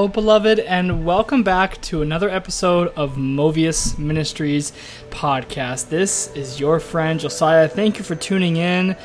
[0.00, 4.72] Hello, beloved, and welcome back to another episode of Movius Ministries
[5.10, 5.90] podcast.
[5.90, 7.68] This is your friend Josiah.
[7.68, 8.96] Thank you for tuning in.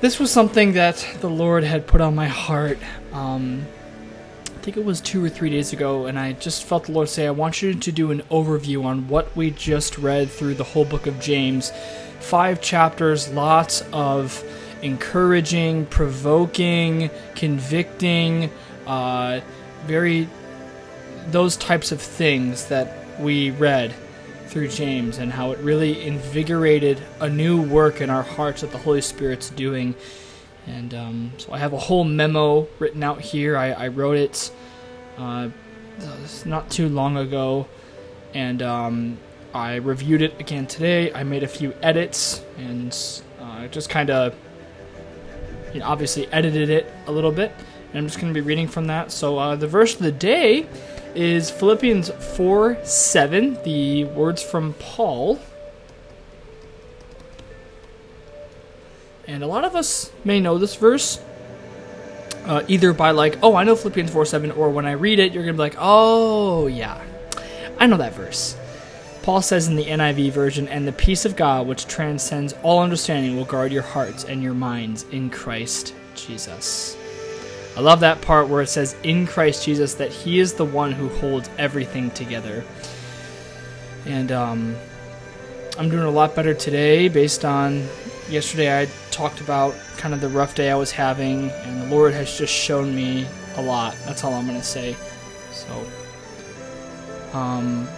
[0.00, 2.78] This was something that the Lord had put on my heart.
[3.12, 3.66] Um,
[4.46, 7.10] I think it was two or three days ago, and I just felt the Lord
[7.10, 10.64] say, I want you to do an overview on what we just read through the
[10.64, 11.72] whole book of James.
[12.20, 14.42] Five chapters, lots of
[14.80, 18.50] encouraging, provoking, convicting,
[18.86, 19.40] uh,
[19.86, 20.28] very
[21.28, 23.94] those types of things that we read
[24.46, 28.78] through James and how it really invigorated a new work in our hearts that the
[28.78, 29.94] Holy Spirit's doing.
[30.66, 33.56] And um, so I have a whole memo written out here.
[33.56, 34.50] I, I wrote it
[35.16, 35.48] uh,
[36.44, 37.66] not too long ago,
[38.34, 39.18] and um,
[39.54, 41.12] I reviewed it again today.
[41.12, 42.96] I made a few edits and
[43.40, 44.34] uh, just kind of
[45.72, 47.52] you know, obviously edited it a little bit.
[47.92, 49.12] And I'm just going to be reading from that.
[49.12, 50.66] So uh, the verse of the day
[51.14, 55.38] is Philippians 4 7, the words from Paul.
[59.26, 61.20] And a lot of us may know this verse.
[62.44, 65.32] Uh, either by like, oh, I know Philippians 4 7, or when I read it,
[65.32, 67.00] you're going to be like, oh, yeah,
[67.78, 68.56] I know that verse.
[69.22, 73.36] Paul says in the NIV version, and the peace of God, which transcends all understanding,
[73.36, 76.96] will guard your hearts and your minds in Christ Jesus.
[77.76, 80.92] I love that part where it says in Christ Jesus that He is the one
[80.92, 82.64] who holds everything together.
[84.04, 84.76] And um,
[85.78, 87.86] I'm doing a lot better today based on
[88.28, 92.12] yesterday I talked about kind of the rough day I was having, and the Lord
[92.12, 93.96] has just shown me a lot.
[94.04, 94.96] That's all I'm going to say.
[95.52, 95.86] So,
[97.32, 97.88] um,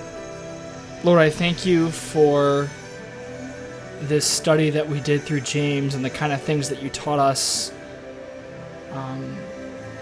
[1.02, 2.68] Lord, I thank you for
[4.02, 7.18] this study that we did through James and the kind of things that you taught
[7.18, 7.72] us.
[8.92, 9.36] Um,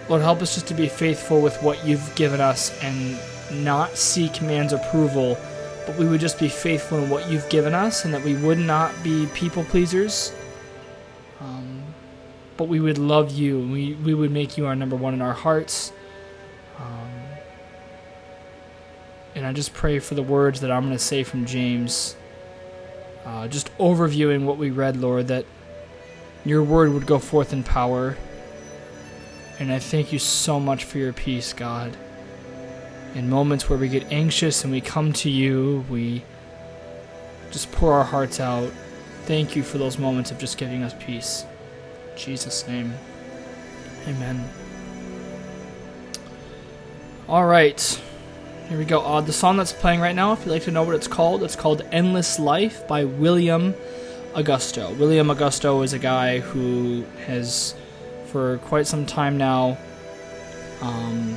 [0.08, 3.18] Lord, help us just to be faithful with what you've given us and
[3.64, 5.38] not seek man's approval,
[5.86, 8.58] but we would just be faithful in what you've given us and that we would
[8.58, 10.32] not be people pleasers.
[11.40, 11.82] Um,
[12.56, 13.60] but we would love you.
[13.60, 15.92] and We, we would make you our number one in our hearts.
[16.78, 17.10] Um,
[19.34, 22.16] and I just pray for the words that I'm going to say from James.
[23.24, 25.46] Uh, just overviewing what we read, Lord, that
[26.44, 28.16] your word would go forth in power.
[29.58, 31.96] And I thank you so much for your peace, God.
[33.14, 36.24] In moments where we get anxious and we come to you, we
[37.50, 38.72] just pour our hearts out.
[39.24, 41.44] Thank you for those moments of just giving us peace.
[42.12, 42.94] In Jesus' name.
[44.08, 44.48] Amen.
[47.28, 48.00] All right.
[48.68, 49.00] Here we go.
[49.00, 51.42] Uh, the song that's playing right now, if you'd like to know what it's called,
[51.42, 53.74] it's called Endless Life by William
[54.34, 54.96] Augusto.
[54.96, 57.74] William Augusto is a guy who has,
[58.32, 59.76] for quite some time now,
[60.80, 61.36] um,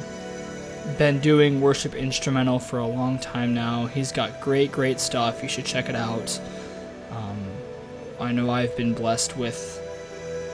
[0.98, 3.86] been doing worship instrumental for a long time now.
[3.86, 5.44] He's got great, great stuff.
[5.44, 6.40] You should check it out.
[7.12, 7.38] Um,
[8.20, 9.82] I know I've been blessed with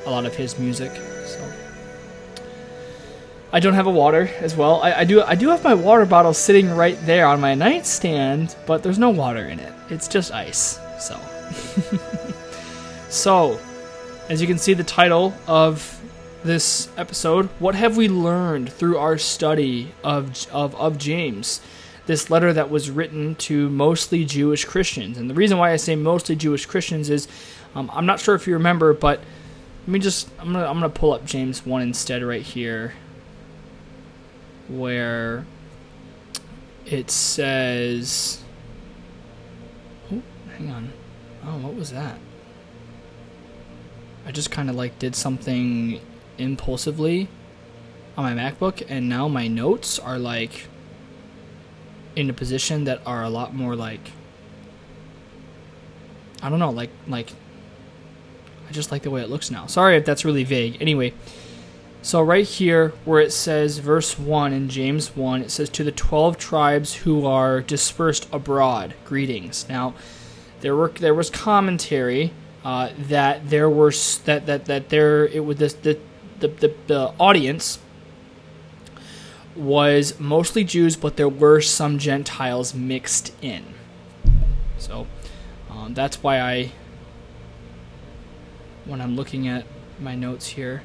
[0.06, 0.92] a lot of his music.
[1.26, 1.54] So.
[3.54, 4.82] I don't have a water as well.
[4.82, 8.56] I, I, do I do have my water bottle sitting right there on my nightstand,
[8.66, 9.74] but there's no water in it.
[9.90, 10.80] It's just ice.
[11.00, 11.20] So
[13.10, 13.60] So,
[14.30, 16.01] as you can see the title of
[16.44, 21.62] this episode, what have we learned through our study of of, of James?
[22.08, 25.18] This letter that was written to mostly Jewish Christians.
[25.18, 27.28] And the reason why I say mostly Jewish Christians is
[27.76, 29.20] um, I'm not sure if you remember, but
[29.82, 32.94] let me just I'm gonna I'm gonna pull up James one instead right here
[34.68, 35.46] where
[36.86, 38.44] it says
[40.12, 40.22] oh
[40.58, 40.94] hang on
[41.46, 42.18] oh what was that
[44.26, 46.00] i just kind of like did something
[46.38, 47.28] impulsively
[48.18, 50.68] on my macbook and now my notes are like
[52.16, 54.12] in a position that are a lot more like
[56.42, 57.32] i don't know like like
[58.68, 61.14] i just like the way it looks now sorry if that's really vague anyway
[62.04, 65.92] so, right here, where it says, verse 1 in James 1, it says, To the
[65.92, 69.68] 12 tribes who are dispersed abroad, greetings.
[69.70, 69.94] Now,
[70.62, 72.34] there were there was commentary
[72.64, 73.92] uh, that there were
[74.26, 76.00] that that that there it was this the
[76.42, 77.80] the, the, the audience
[79.56, 83.74] was mostly Jews, but there were some Gentiles mixed in.
[84.78, 85.08] So
[85.70, 86.72] um, that's why I,
[88.86, 89.66] when I'm looking at
[90.00, 90.84] my notes here,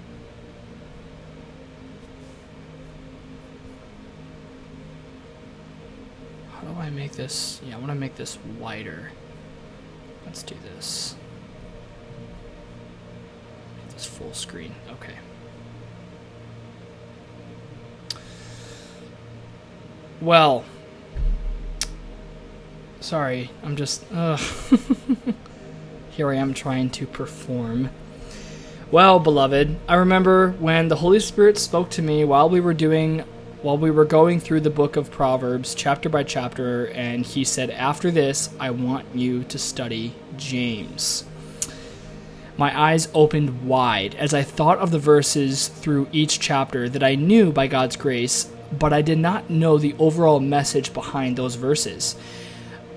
[6.56, 7.60] How do I make this?
[7.64, 9.12] Yeah, I want to make this wider.
[10.24, 11.14] Let's do this.
[13.76, 14.74] Make this full screen.
[14.90, 15.14] Okay.
[20.26, 20.64] Well,
[23.00, 24.04] sorry, I'm just.
[26.10, 27.90] Here I am trying to perform.
[28.90, 33.20] Well, beloved, I remember when the Holy Spirit spoke to me while we were doing
[33.62, 37.70] while we were going through the book of Proverbs chapter by chapter and he said
[37.70, 41.24] after this I want you to study James.
[42.56, 47.14] My eyes opened wide as I thought of the verses through each chapter that I
[47.14, 52.16] knew by God's grace, but I did not know the overall message behind those verses.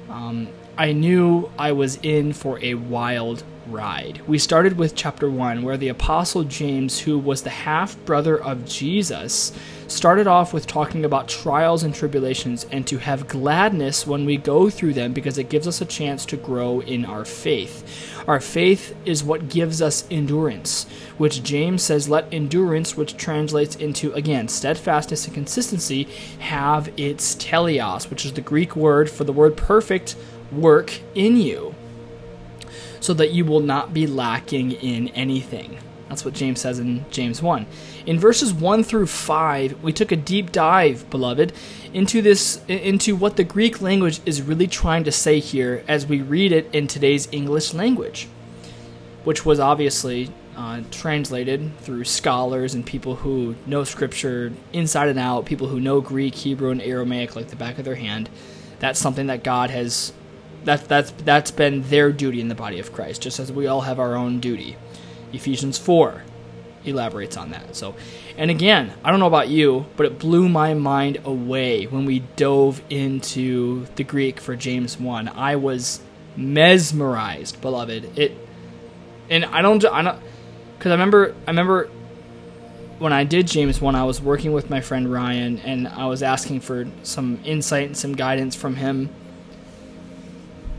[0.09, 4.21] Um, I knew I was in for a wild ride.
[4.27, 8.65] We started with chapter 1, where the Apostle James, who was the half brother of
[8.65, 9.51] Jesus,
[9.87, 14.69] started off with talking about trials and tribulations and to have gladness when we go
[14.69, 18.18] through them because it gives us a chance to grow in our faith.
[18.29, 20.85] Our faith is what gives us endurance,
[21.17, 26.03] which James says, let endurance, which translates into, again, steadfastness and consistency,
[26.37, 30.15] have its teleos, which is the Greek word for the word perfect,
[30.51, 31.73] work in you
[32.99, 35.79] so that you will not be lacking in anything.
[36.09, 37.67] That's what James says in James 1.
[38.07, 41.53] In verses 1 through 5, we took a deep dive, beloved,
[41.93, 46.21] into this into what the Greek language is really trying to say here as we
[46.21, 48.27] read it in today's English language,
[49.23, 55.45] which was obviously uh, translated through scholars and people who know scripture inside and out,
[55.45, 58.29] people who know Greek, Hebrew, and Aramaic like the back of their hand.
[58.79, 60.11] That's something that God has
[60.65, 63.81] that's that's that's been their duty in the body of Christ, just as we all
[63.81, 64.75] have our own duty.
[65.33, 66.23] Ephesians four
[66.85, 67.75] elaborates on that.
[67.75, 67.95] So,
[68.37, 72.19] and again, I don't know about you, but it blew my mind away when we
[72.35, 75.27] dove into the Greek for James one.
[75.27, 76.01] I was
[76.35, 78.17] mesmerized, beloved.
[78.17, 78.35] It,
[79.29, 80.19] and I don't, I don't,
[80.77, 81.89] because I remember, I remember
[82.99, 86.21] when I did James one, I was working with my friend Ryan, and I was
[86.21, 89.09] asking for some insight and some guidance from him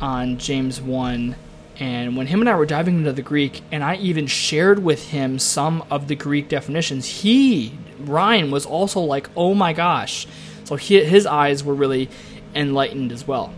[0.00, 1.34] on James 1.
[1.80, 5.08] And when him and I were diving into the Greek, and I even shared with
[5.08, 10.26] him some of the Greek definitions, he, Ryan, was also like, oh my gosh.
[10.64, 12.10] So he, his eyes were really
[12.54, 13.54] enlightened as well.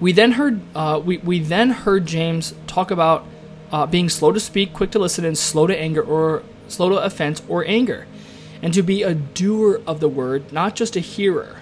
[0.00, 3.24] We then heard uh, we, we then heard James talk about
[3.70, 6.96] uh, being slow to speak, quick to listen, and slow to anger or slow to
[6.96, 8.08] offense or anger,
[8.60, 11.61] and to be a doer of the word, not just a hearer.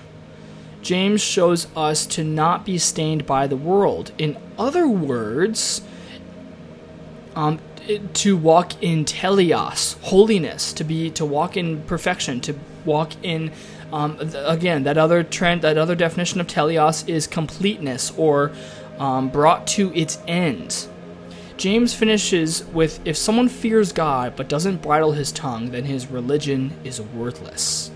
[0.82, 4.12] James shows us to not be stained by the world.
[4.18, 5.82] In other words,
[7.36, 7.60] um,
[8.14, 12.54] to walk in teleos, holiness, to be to walk in perfection, to
[12.84, 13.52] walk in
[13.92, 18.52] um, again that other trend, that other definition of teleos is completeness or
[18.98, 20.86] um, brought to its end.
[21.56, 26.72] James finishes with if someone fears God but doesn't bridle his tongue, then his religion
[26.84, 27.90] is worthless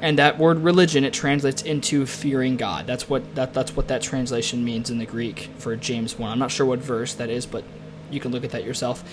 [0.00, 2.86] and that word religion it translates into fearing God.
[2.86, 6.30] That's what that that's what that translation means in the Greek for James 1.
[6.30, 7.64] I'm not sure what verse that is, but
[8.10, 9.04] you can look at that yourself.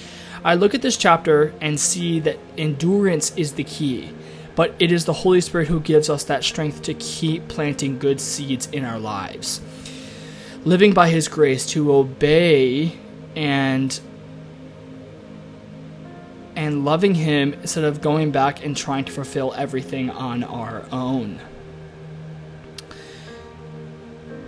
[0.43, 4.11] I look at this chapter and see that endurance is the key,
[4.55, 8.21] but it is the Holy Spirit who gives us that strength to keep planting good
[8.21, 9.61] seeds in our lives.
[10.63, 12.97] Living by his grace to obey
[13.35, 13.99] and
[16.55, 21.39] and loving Him instead of going back and trying to fulfill everything on our own.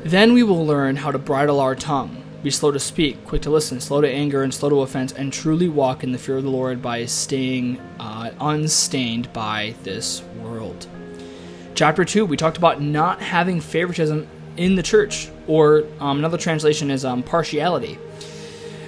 [0.03, 3.49] Then we will learn how to bridle our tongue, be slow to speak, quick to
[3.49, 6.43] listen, slow to anger, and slow to offense, and truly walk in the fear of
[6.43, 10.87] the Lord by staying uh, unstained by this world.
[11.75, 16.89] Chapter 2, we talked about not having favoritism in the church, or um, another translation
[16.89, 17.99] is um, partiality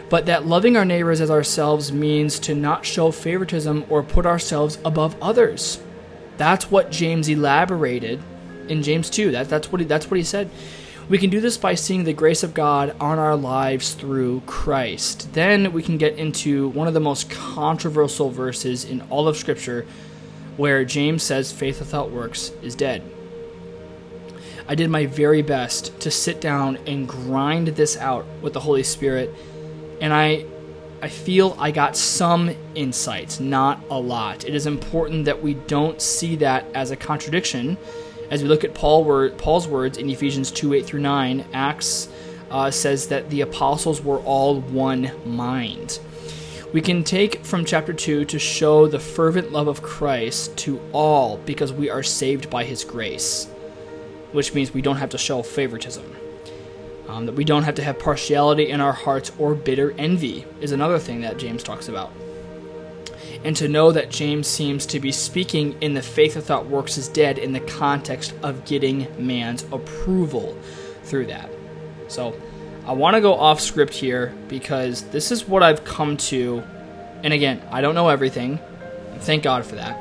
[0.10, 4.80] but that loving our neighbors as ourselves means to not show favoritism or put ourselves
[4.84, 5.82] above others.
[6.38, 8.22] That's what James elaborated
[8.68, 9.32] in James 2.
[9.32, 10.50] That, that's, what he, that's what he said.
[11.10, 15.34] We can do this by seeing the grace of God on our lives through Christ.
[15.34, 19.86] Then we can get into one of the most controversial verses in all of Scripture
[20.56, 23.02] where James says faith without works is dead.
[24.68, 28.84] I did my very best to sit down and grind this out with the Holy
[28.84, 29.34] Spirit
[30.02, 30.46] and I
[31.02, 34.44] I feel I got some insights, not a lot.
[34.44, 37.78] It is important that we don't see that as a contradiction.
[38.30, 42.10] As we look at Paul word, Paul's words in Ephesians 2 8 through 9, Acts
[42.52, 46.00] uh, says that the apostles were all one mind.
[46.74, 51.38] We can take from chapter 2 to show the fervent love of Christ to all
[51.38, 53.48] because we are saved by his grace,
[54.34, 56.16] which means we don't have to show favoritism.
[57.10, 60.72] Um, that we don't have to have partiality in our hearts or bitter envy is
[60.72, 62.12] another thing that James talks about.
[63.44, 67.08] and to know that James seems to be speaking in the faith without works is
[67.08, 70.58] dead in the context of getting man's approval
[71.04, 71.50] through that.
[72.10, 72.36] So
[72.86, 76.64] I want to go off script here because this is what I've come to.
[77.24, 78.60] And again, I don't know everything.
[79.20, 79.98] Thank God for that.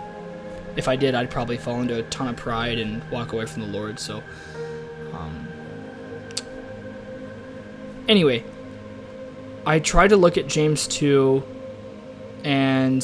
[0.77, 3.63] If I did, I'd probably fall into a ton of pride and walk away from
[3.63, 3.99] the Lord.
[3.99, 4.23] So,
[8.09, 8.43] anyway,
[9.67, 11.43] I tried to look at James 2
[12.45, 13.03] and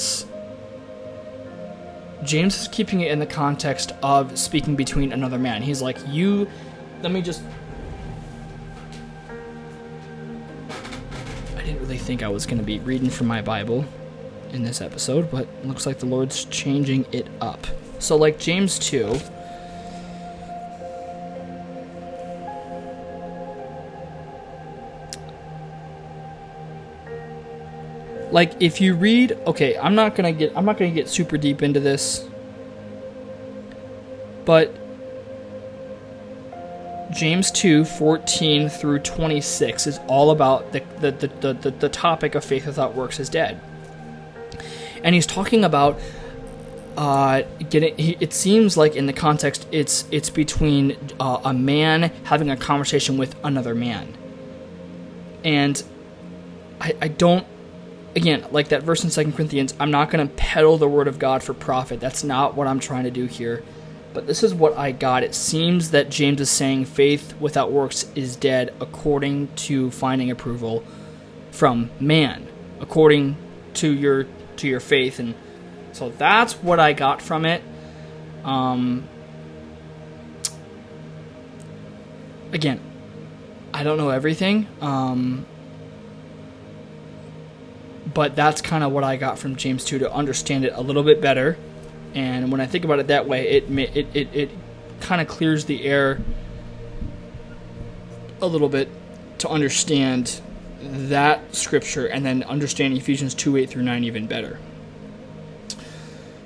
[2.25, 5.62] James is keeping it in the context of speaking between another man.
[5.62, 6.49] He's like, You,
[7.02, 7.42] let me just.
[11.56, 13.84] I didn't really think I was going to be reading from my Bible
[14.52, 17.66] in this episode, but looks like the Lord's changing it up.
[17.99, 19.18] So, like James 2.
[28.35, 31.62] Like if you read okay i'm not gonna get i'm not gonna get super deep
[31.62, 32.29] into this
[34.45, 34.76] but
[37.12, 42.45] james 2 14 through 26 is all about the, the, the, the, the topic of
[42.45, 43.61] faith without works is dead
[45.05, 45.99] and he's talking about
[46.97, 47.95] uh, getting.
[47.99, 53.17] It seems like in the context, it's it's between uh, a man having a conversation
[53.17, 54.17] with another man,
[55.43, 55.83] and
[56.81, 57.45] I, I don't
[58.16, 61.18] again, like that verse in Second Corinthians, I'm not going to peddle the word of
[61.18, 62.00] God for profit.
[62.00, 63.62] That's not what I'm trying to do here.
[64.12, 65.25] But this is what I got.
[65.25, 70.85] It seems that James is saying faith without works is dead according to finding approval
[71.50, 72.47] from man,
[72.80, 73.37] according
[73.75, 75.35] to your to your faith and
[75.92, 77.62] so that's what I got from it.
[78.44, 79.09] Um
[82.52, 82.80] again,
[83.73, 84.68] I don't know everything.
[84.80, 85.47] Um
[88.14, 91.02] but that's kind of what I got from James 2 to understand it a little
[91.02, 91.59] bit better.
[92.14, 94.50] And when I think about it that way, it it it, it
[95.00, 96.21] kind of clears the air
[98.40, 98.88] a little bit
[99.38, 100.40] to understand
[100.80, 104.59] that scripture and then understand Ephesians 2 8 through 9 even better.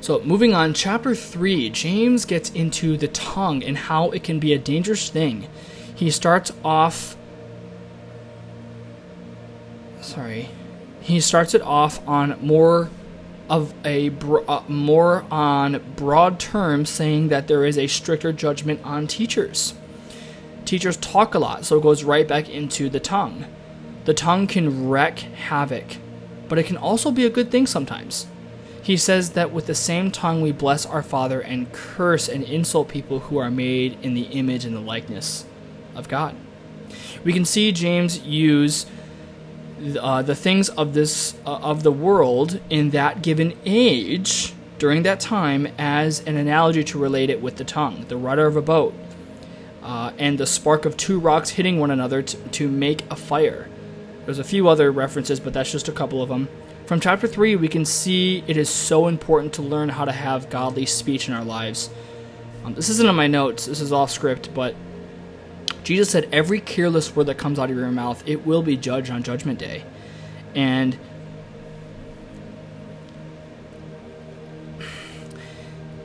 [0.01, 4.55] So, moving on, chapter 3, James gets into the tongue and how it can be
[4.55, 5.49] a dangerous thing.
[5.95, 7.17] He starts off.
[10.01, 10.49] Sorry
[11.09, 12.91] he starts it off on more
[13.49, 14.11] of a
[14.47, 19.73] uh, more on broad terms saying that there is a stricter judgment on teachers.
[20.67, 23.47] Teachers talk a lot, so it goes right back into the tongue.
[24.05, 25.97] The tongue can wreak havoc,
[26.47, 28.27] but it can also be a good thing sometimes.
[28.83, 32.89] He says that with the same tongue we bless our Father and curse and insult
[32.89, 35.47] people who are made in the image and the likeness
[35.95, 36.37] of God.
[37.25, 38.85] We can see James use
[40.01, 45.21] uh, the things of this uh, of the world in that given age during that
[45.21, 48.95] time as an analogy to relate it with the tongue, the rudder of a boat,
[49.83, 53.69] uh, and the spark of two rocks hitting one another to, to make a fire.
[54.25, 56.49] There's a few other references, but that's just a couple of them.
[56.87, 60.49] From chapter 3, we can see it is so important to learn how to have
[60.49, 61.91] godly speech in our lives.
[62.65, 64.75] Um, this isn't in my notes, this is off script, but
[65.89, 69.11] Jesus said, Every careless word that comes out of your mouth, it will be judged
[69.11, 69.83] on Judgment Day.
[70.55, 70.99] And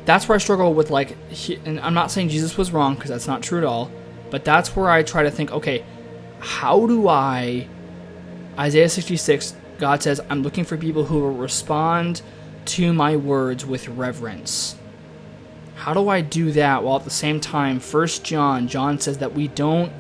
[0.06, 1.18] that's where I struggle with, like,
[1.66, 3.92] and I'm not saying Jesus was wrong because that's not true at all,
[4.32, 5.84] but that's where I try to think, okay,
[6.40, 7.68] how do I.
[8.58, 12.22] Isaiah 66, God says, I'm looking for people who will respond
[12.68, 14.78] to my words with reverence.
[15.76, 19.34] How do I do that while at the same time, First John, John says that
[19.34, 19.92] we don't,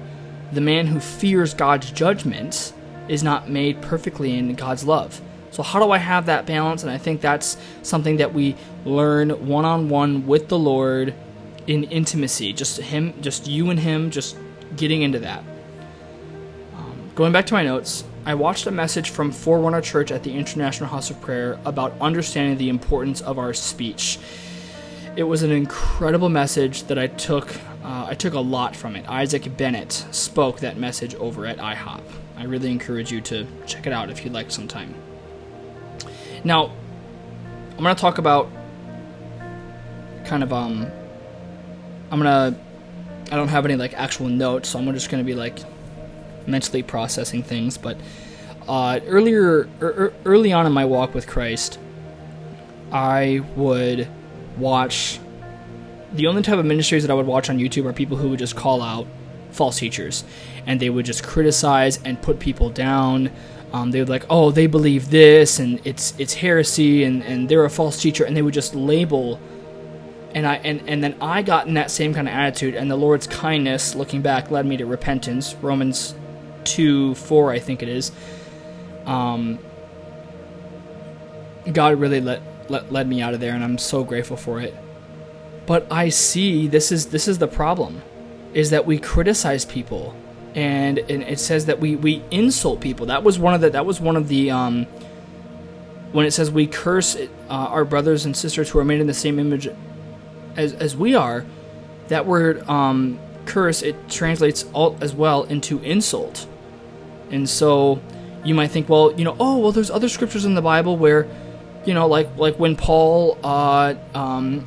[0.51, 2.73] the man who fears God's judgment
[3.07, 5.21] is not made perfectly in God's love.
[5.51, 6.83] So, how do I have that balance?
[6.83, 11.13] And I think that's something that we learn one on one with the Lord
[11.67, 12.53] in intimacy.
[12.53, 14.37] Just Him, just you and Him, just
[14.75, 15.43] getting into that.
[16.75, 20.33] Um, going back to my notes, I watched a message from Forerunner Church at the
[20.33, 24.17] International House of Prayer about understanding the importance of our speech
[25.15, 27.55] it was an incredible message that I took.
[27.83, 29.07] Uh, I took a lot from it.
[29.09, 32.01] Isaac Bennett spoke that message over at IHOP.
[32.37, 34.95] I really encourage you to check it out if you'd like sometime.
[36.43, 36.71] Now,
[37.71, 38.49] I'm going to talk about
[40.25, 40.87] kind of um.
[42.11, 42.55] I'm gonna.
[43.31, 45.59] I don't have any like actual notes, so I'm just gonna be like
[46.45, 47.77] mentally processing things.
[47.77, 47.97] But
[48.67, 51.79] uh, earlier, er, early on in my walk with Christ,
[52.91, 54.07] I would
[54.57, 55.19] watch
[56.13, 58.39] the only type of ministries that I would watch on YouTube are people who would
[58.39, 59.07] just call out
[59.51, 60.23] false teachers
[60.65, 63.31] and they would just criticize and put people down.
[63.73, 67.65] um, they would like, oh, they believe this, and it's it's heresy, and, and they're
[67.65, 69.39] a false teacher, and they would just label.
[70.35, 72.95] And I and, and then I got in that same kind of attitude, and the
[72.95, 75.55] Lord's kindness, looking back, led me to repentance.
[75.55, 76.13] Romans
[76.63, 78.11] two four, I think it is.
[79.07, 79.57] Um,
[81.71, 84.75] God really let, let led me out of there, and I'm so grateful for it.
[85.65, 88.01] But I see this is this is the problem,
[88.53, 90.15] is that we criticize people,
[90.55, 93.05] and, and it says that we, we insult people.
[93.07, 94.85] That was one of the that was one of the um,
[96.11, 99.13] when it says we curse uh, our brothers and sisters who are made in the
[99.13, 99.69] same image
[100.55, 101.45] as as we are.
[102.09, 106.45] That word um, curse it translates all as well into insult,
[107.31, 108.01] and so
[108.43, 111.27] you might think, well, you know, oh well, there's other scriptures in the Bible where
[111.85, 114.65] you know, like like when Paul uh, um,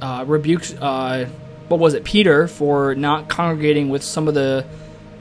[0.00, 1.26] uh, rebuked uh,
[1.68, 4.66] what was it, Peter, for not congregating with some of the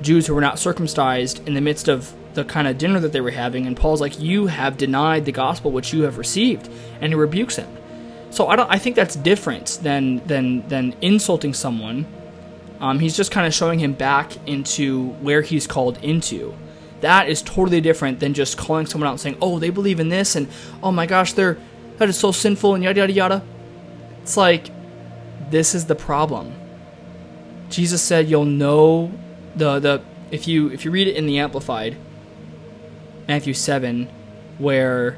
[0.01, 3.21] Jews who were not circumcised in the midst of the kind of dinner that they
[3.21, 6.69] were having, and Paul's like, "You have denied the gospel which you have received,"
[6.99, 7.67] and he rebukes him.
[8.31, 8.69] So I don't.
[8.69, 12.05] I think that's different than than than insulting someone.
[12.79, 16.53] Um, he's just kind of showing him back into where he's called into.
[17.01, 20.09] That is totally different than just calling someone out and saying, "Oh, they believe in
[20.09, 20.47] this," and
[20.81, 21.57] "Oh my gosh, they're
[21.97, 23.43] that is so sinful," and yada yada yada.
[24.21, 24.69] It's like
[25.49, 26.53] this is the problem.
[27.69, 29.11] Jesus said, "You'll know
[29.55, 31.97] the the if you if you read it in the Amplified,
[33.27, 34.07] Matthew seven,
[34.59, 35.17] where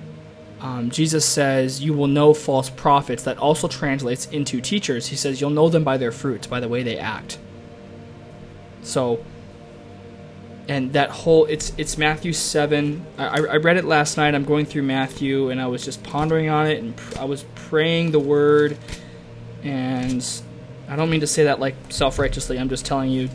[0.61, 5.07] um, Jesus says, "You will know false prophets." That also translates into teachers.
[5.07, 7.39] He says, "You'll know them by their fruits, by the way they act."
[8.83, 9.19] So
[10.67, 13.05] and that whole it's it's Matthew seven.
[13.17, 14.33] I, I read it last night.
[14.33, 17.45] I'm going through Matthew, and I was just pondering on it, and pr- I was
[17.55, 18.77] praying the word.
[19.63, 20.25] And
[20.87, 22.57] I don't mean to say that like self righteously.
[22.57, 23.29] I'm just telling you,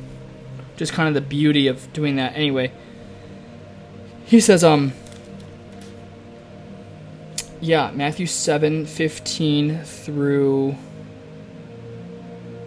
[0.76, 2.34] just kind of the beauty of doing that.
[2.34, 2.72] Anyway,
[4.24, 4.92] he says, um,
[7.60, 10.76] yeah, Matthew seven fifteen through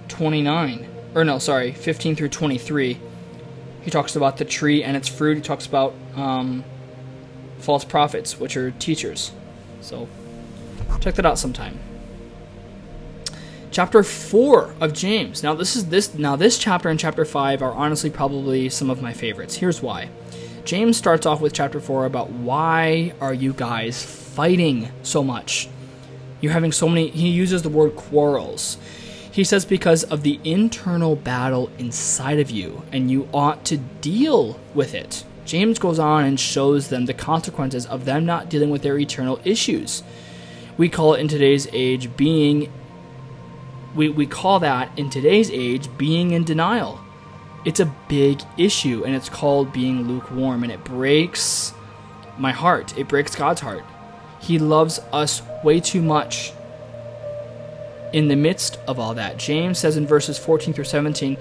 [0.07, 2.99] twenty nine, or no, sorry, fifteen through twenty three
[3.81, 5.35] he talks about the tree and its fruit.
[5.35, 6.63] He talks about um,
[7.59, 9.31] false prophets, which are teachers.
[9.81, 10.07] So
[10.99, 11.79] check that out sometime.
[13.71, 15.43] Chapter four of James.
[15.43, 19.01] Now this is this now this chapter and chapter five are honestly probably some of
[19.01, 19.55] my favorites.
[19.55, 20.09] Here's why.
[20.65, 25.69] James starts off with chapter four about why are you guys fighting so much?
[26.41, 27.09] You're having so many.
[27.09, 28.77] He uses the word quarrels.
[29.31, 34.59] He says, because of the internal battle inside of you, and you ought to deal
[34.75, 35.23] with it.
[35.45, 39.39] James goes on and shows them the consequences of them not dealing with their eternal
[39.45, 40.03] issues.
[40.77, 42.71] We call it in today's age being,
[43.95, 46.99] we, we call that in today's age being in denial.
[47.63, 51.73] It's a big issue, and it's called being lukewarm, and it breaks
[52.37, 52.97] my heart.
[52.97, 53.83] It breaks God's heart.
[54.41, 56.51] He loves us way too much
[58.13, 59.37] in the midst of all that.
[59.37, 61.37] James says in verses 14 through 17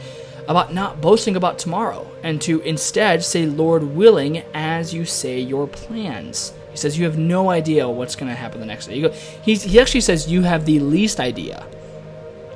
[0.48, 5.66] about not boasting about tomorrow and to instead say, Lord willing, as you say your
[5.66, 6.52] plans.
[6.70, 9.00] He says, You have no idea what's going to happen the next day.
[9.00, 11.66] Go, he actually says, You have the least idea,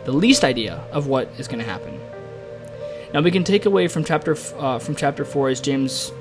[0.05, 2.01] the least idea of what is going to happen.
[3.13, 6.13] Now we can take away from chapter uh, from chapter four as James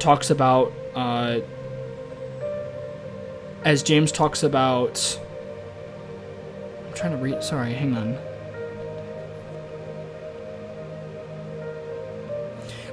[0.00, 1.38] talks about uh,
[3.64, 5.20] as James talks about
[7.06, 7.42] trying to read.
[7.42, 8.18] Sorry, hang on.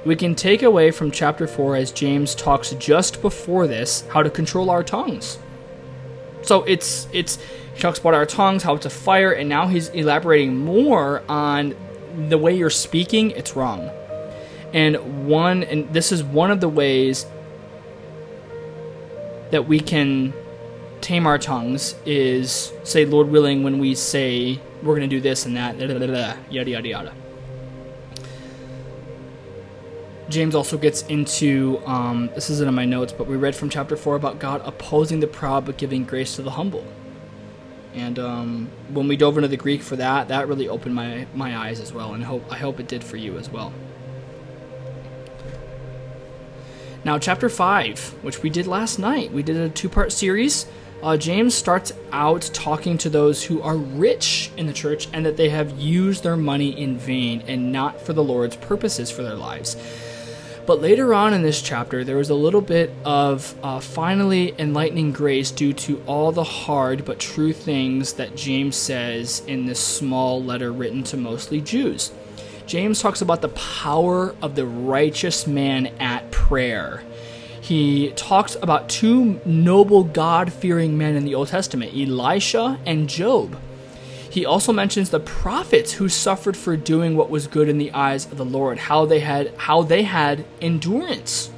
[0.04, 4.30] We can take away from chapter 4 as James talks just before this how to
[4.30, 5.38] control our tongues.
[6.42, 7.38] So it's it's
[7.74, 11.74] he talks about our tongues, how it's a fire, and now he's elaborating more on
[12.28, 13.90] the way you're speaking, it's wrong.
[14.72, 17.26] And one and this is one of the ways
[19.50, 20.34] that we can
[21.04, 25.44] tame our tongues is say, Lord willing, when we say we're going to do this
[25.44, 27.14] and that, yada yada yada.
[30.30, 33.96] James also gets into um, this isn't in my notes, but we read from chapter
[33.96, 36.86] four about God opposing the proud but giving grace to the humble.
[37.92, 41.54] And um, when we dove into the Greek for that, that really opened my, my
[41.54, 43.74] eyes as well, and hope I hope it did for you as well.
[47.04, 50.64] Now, chapter five, which we did last night, we did a two part series
[51.02, 55.36] uh, James starts out talking to those who are rich in the church and that
[55.36, 59.34] they have used their money in vain and not for the Lord's purposes for their
[59.34, 59.76] lives.
[60.66, 65.12] But later on in this chapter, there is a little bit of uh, finally enlightening
[65.12, 70.42] grace due to all the hard but true things that James says in this small
[70.42, 72.12] letter written to mostly Jews.
[72.66, 77.02] James talks about the power of the righteous man at prayer
[77.64, 83.58] he talks about two noble God fearing men in the Old Testament, Elisha and Job.
[84.28, 88.26] He also mentions the prophets who suffered for doing what was good in the eyes
[88.26, 91.50] of the Lord, how they had how they had endurance.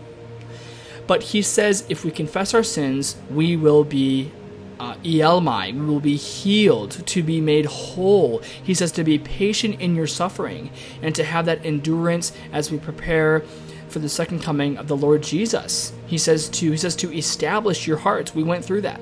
[1.08, 4.30] But he says if we confess our sins, we will be
[4.78, 8.38] uh, elmai, we will be healed, to be made whole.
[8.62, 10.70] He says to be patient in your suffering
[11.02, 13.42] and to have that endurance as we prepare
[13.88, 15.92] for the second coming of the Lord Jesus.
[16.06, 18.34] He says to he says to establish your hearts.
[18.34, 19.00] We went through that.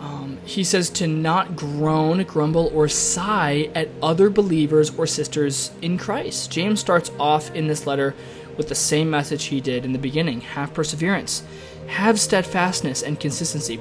[0.00, 5.98] Um, he says to not groan, grumble, or sigh at other believers or sisters in
[5.98, 6.50] Christ.
[6.50, 8.14] James starts off in this letter
[8.56, 11.42] with the same message he did in the beginning have perseverance,
[11.88, 13.80] have steadfastness and consistency,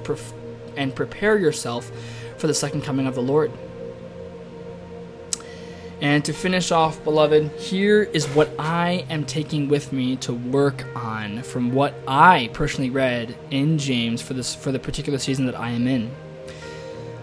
[0.76, 1.92] and prepare yourself
[2.38, 3.52] for the second coming of the Lord.
[6.02, 10.86] And to finish off, beloved, here is what I am taking with me to work
[10.96, 15.58] on from what I personally read in James for this for the particular season that
[15.58, 16.12] I am in.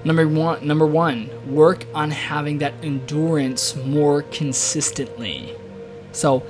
[0.04, 5.54] Number one, number one, work on having that endurance more consistently.
[6.12, 6.42] So,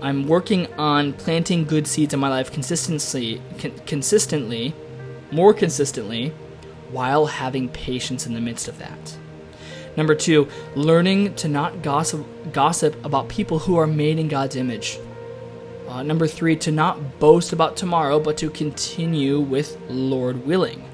[0.00, 4.74] I'm working on planting good seeds in my life consistently, con- consistently,
[5.32, 6.32] more consistently,
[6.92, 9.18] while having patience in the midst of that.
[9.96, 14.98] Number two, learning to not gossip, gossip about people who are made in God's image.
[15.88, 20.84] Uh, number three, to not boast about tomorrow, but to continue with Lord willing.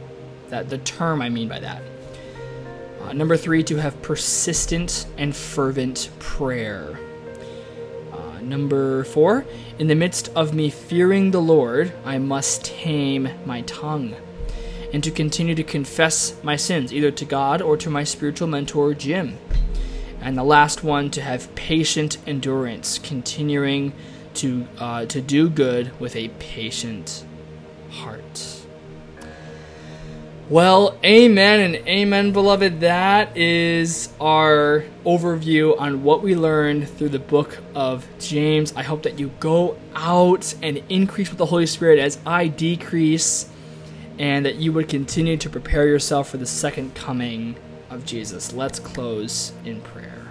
[0.48, 1.83] That the term I mean by that.
[3.02, 6.98] Uh, number three, to have persistent and fervent prayer.
[8.44, 9.46] Number four,
[9.78, 14.14] in the midst of me fearing the Lord, I must tame my tongue
[14.94, 18.94] and to continue to confess my sins, either to God or to my spiritual mentor,
[18.94, 19.37] Jim.
[20.20, 23.92] And the last one, to have patient endurance, continuing
[24.35, 27.24] to, uh, to do good with a patient
[27.90, 28.62] heart.
[30.48, 32.78] Well, amen and amen, beloved.
[32.80, 38.72] That is our overview on what we learned through the book of James.
[38.76, 43.50] I hope that you go out and increase with the Holy Spirit as I decrease,
[44.18, 47.57] and that you would continue to prepare yourself for the second coming
[47.90, 48.53] of Jesus.
[48.53, 50.24] Let's close in prayer.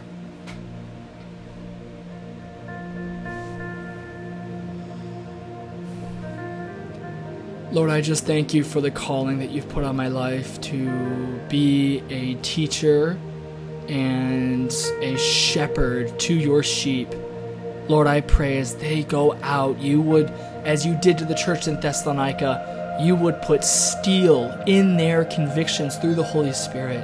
[7.71, 11.39] Lord, I just thank you for the calling that you've put on my life to
[11.49, 13.17] be a teacher
[13.89, 17.09] and a shepherd to your sheep.
[17.87, 20.29] Lord, I pray as they go out, you would,
[20.65, 25.97] as you did to the church in Thessalonica, you would put steel in their convictions
[25.97, 27.03] through the Holy Spirit.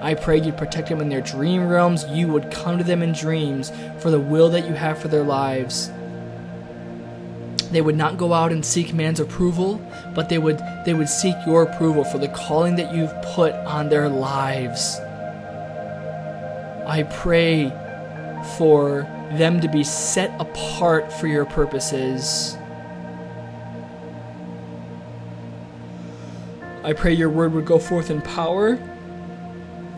[0.00, 2.04] I pray you'd protect them in their dream realms.
[2.08, 5.24] You would come to them in dreams for the will that you have for their
[5.24, 5.90] lives.
[7.70, 9.80] They would not go out and seek man's approval,
[10.14, 13.88] but they would they would seek your approval for the calling that you've put on
[13.88, 15.00] their lives.
[16.86, 17.70] I pray
[18.56, 22.56] for them to be set apart for your purposes.
[26.88, 28.78] I pray your word would go forth in power.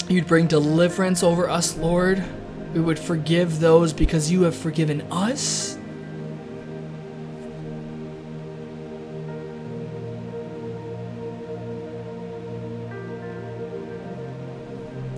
[0.08, 2.20] You'd bring deliverance over us, Lord.
[2.74, 5.78] We would forgive those because you have forgiven us.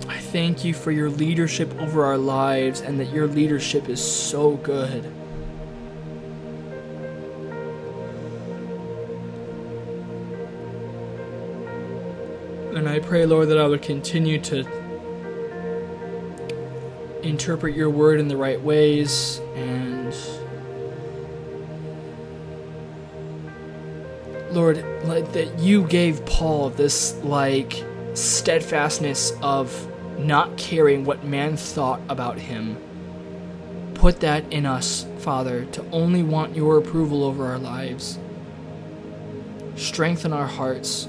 [0.07, 4.57] I thank you for your leadership over our lives and that your leadership is so
[4.57, 5.11] good.
[12.75, 14.65] And I pray, Lord, that I would continue to
[17.21, 20.13] interpret your word in the right ways and
[24.53, 27.83] Lord, that you gave Paul this like
[28.13, 32.77] steadfastness of not caring what man thought about him.
[33.95, 38.19] Put that in us, Father, to only want your approval over our lives.
[39.75, 41.07] Strengthen our hearts.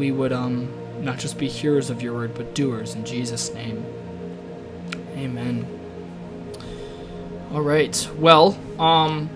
[0.00, 0.72] We would um,
[1.04, 3.84] not just be hearers of your word, but doers in Jesus' name.
[5.14, 5.66] Amen.
[7.52, 8.08] All right.
[8.18, 9.28] Well, um,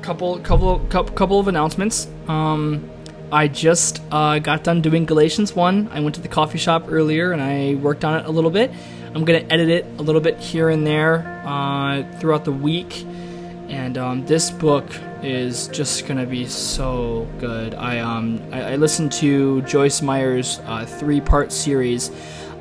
[0.00, 2.08] couple couple couple, couple of announcements.
[2.26, 2.88] Um,
[3.30, 5.88] I just uh, got done doing Galatians one.
[5.92, 8.72] I went to the coffee shop earlier and I worked on it a little bit.
[9.14, 13.04] I'm gonna edit it a little bit here and there uh, throughout the week,
[13.68, 14.88] and um, this book
[15.22, 17.74] is just gonna be so good.
[17.74, 22.10] I um I, I listened to Joyce Meyer's uh, three part series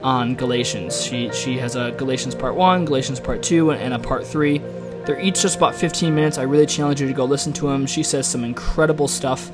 [0.04, 1.02] on Galatians.
[1.02, 4.62] She she has a Galatians part one, Galatians part two, and a part three.
[5.06, 6.38] They're each just about 15 minutes.
[6.38, 7.88] I really challenge you to go listen to them.
[7.88, 9.50] She says some incredible stuff.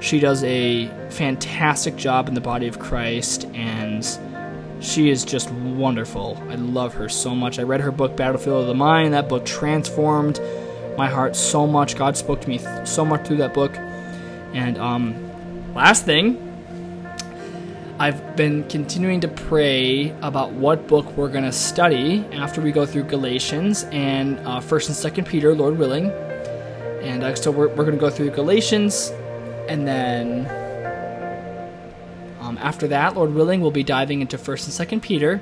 [0.00, 4.06] She does a fantastic job in the body of Christ, and
[4.80, 6.40] she is just wonderful.
[6.48, 7.58] I love her so much.
[7.58, 9.14] I read her book, Battlefield of the Mind.
[9.14, 10.40] That book transformed
[10.98, 11.96] my heart so much.
[11.96, 13.74] God spoke to me th- so much through that book.
[14.52, 15.14] And um,
[15.72, 16.44] last thing,
[18.00, 22.84] I've been continuing to pray about what book we're going to study after we go
[22.84, 26.10] through Galatians and uh, First and Second Peter, Lord willing.
[27.02, 29.12] And uh, so we're, we're going to go through Galatians,
[29.68, 30.46] and then
[32.40, 35.40] um, after that, Lord willing, we'll be diving into First and Second Peter.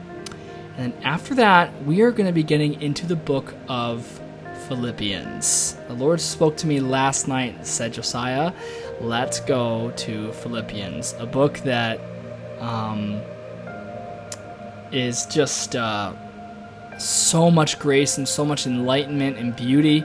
[0.77, 4.21] And then after that, we are going to be getting into the book of
[4.69, 5.77] Philippians.
[5.89, 8.53] The Lord spoke to me last night said, Josiah,
[9.01, 12.01] let's go to Philippians, a book that
[12.59, 13.21] um,
[14.91, 16.13] is just uh,
[16.99, 20.05] so much grace and so much enlightenment and beauty.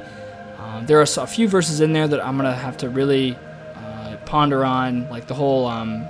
[0.59, 3.35] Um, there are a few verses in there that I'm going to have to really
[3.75, 6.05] uh, ponder on, like the whole um,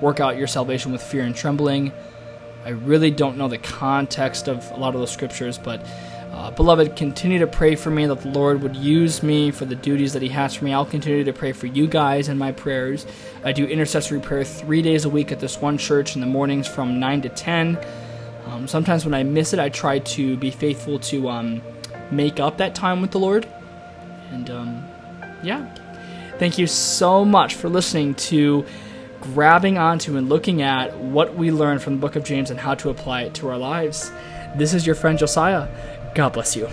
[0.00, 1.92] work out your salvation with fear and trembling.
[2.64, 5.84] I really don't know the context of a lot of those scriptures, but
[6.32, 9.74] uh, beloved, continue to pray for me that the Lord would use me for the
[9.74, 10.72] duties that He has for me.
[10.72, 13.06] I'll continue to pray for you guys in my prayers.
[13.44, 16.68] I do intercessory prayer three days a week at this one church in the mornings
[16.68, 17.78] from 9 to 10.
[18.46, 21.62] Um, sometimes when I miss it, I try to be faithful to um,
[22.10, 23.46] make up that time with the Lord.
[24.30, 24.84] And um,
[25.42, 25.74] yeah,
[26.38, 28.64] thank you so much for listening to
[29.20, 32.74] grabbing onto and looking at what we learned from the book of James and how
[32.76, 34.10] to apply it to our lives.
[34.56, 35.68] This is your friend Josiah.
[36.14, 36.68] God bless you.